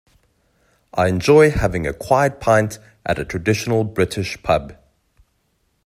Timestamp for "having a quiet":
1.51-2.39